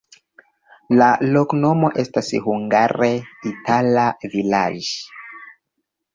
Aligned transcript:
La 1.01 1.09
loknomo 1.35 1.91
estas 2.05 2.31
hungare 2.47 3.11
itala-vilaĝ'. 3.51 4.91